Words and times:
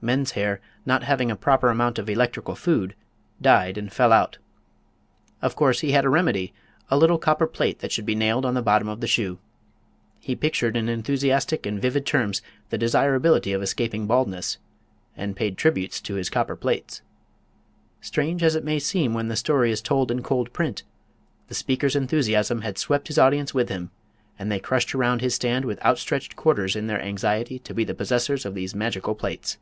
Men's 0.00 0.30
hair, 0.30 0.60
not 0.86 1.02
having 1.02 1.28
a 1.28 1.34
proper 1.34 1.70
amount 1.70 1.98
of 1.98 2.08
electrical 2.08 2.54
food, 2.54 2.94
died 3.42 3.76
and 3.76 3.92
fell 3.92 4.12
out. 4.12 4.38
Of 5.42 5.56
course 5.56 5.80
he 5.80 5.90
had 5.90 6.04
a 6.04 6.08
remedy 6.08 6.54
a 6.88 6.96
little 6.96 7.18
copper 7.18 7.48
plate 7.48 7.80
that 7.80 7.90
should 7.90 8.06
be 8.06 8.14
nailed 8.14 8.46
on 8.46 8.54
the 8.54 8.62
bottom 8.62 8.86
of 8.86 9.00
the 9.00 9.08
shoe. 9.08 9.40
He 10.20 10.36
pictured 10.36 10.76
in 10.76 10.88
enthusiastic 10.88 11.66
and 11.66 11.82
vivid 11.82 12.06
terms 12.06 12.42
the 12.70 12.78
desirability 12.78 13.52
of 13.52 13.60
escaping 13.60 14.06
baldness 14.06 14.58
and 15.16 15.34
paid 15.34 15.58
tributes 15.58 16.00
to 16.02 16.14
his 16.14 16.30
copper 16.30 16.54
plates. 16.54 17.02
Strange 18.00 18.40
as 18.44 18.54
it 18.54 18.62
may 18.62 18.78
seem 18.78 19.14
when 19.14 19.26
the 19.26 19.34
story 19.34 19.72
is 19.72 19.82
told 19.82 20.12
in 20.12 20.22
cold 20.22 20.52
print, 20.52 20.84
the 21.48 21.56
speaker's 21.56 21.96
enthusiasm 21.96 22.60
had 22.60 22.78
swept 22.78 23.08
his 23.08 23.18
audience 23.18 23.52
with 23.52 23.68
him, 23.68 23.90
and 24.38 24.48
they 24.48 24.60
crushed 24.60 24.94
around 24.94 25.22
his 25.22 25.34
stand 25.34 25.64
with 25.64 25.84
outstretched 25.84 26.36
"quarters" 26.36 26.76
in 26.76 26.86
their 26.86 27.02
anxiety 27.02 27.58
to 27.58 27.74
be 27.74 27.82
the 27.82 27.94
possessors 27.96 28.46
of 28.46 28.54
these 28.54 28.76
magical 28.76 29.16
plates! 29.16 29.58